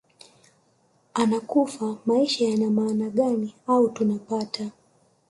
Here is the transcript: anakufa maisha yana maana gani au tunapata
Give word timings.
anakufa 1.13 1.97
maisha 2.05 2.45
yana 2.47 2.69
maana 2.71 3.09
gani 3.09 3.55
au 3.67 3.89
tunapata 3.89 4.71